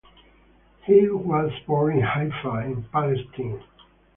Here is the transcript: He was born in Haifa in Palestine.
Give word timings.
He 0.83 1.09
was 1.09 1.51
born 1.67 1.97
in 1.97 2.01
Haifa 2.03 2.61
in 2.65 2.85
Palestine. 2.91 3.63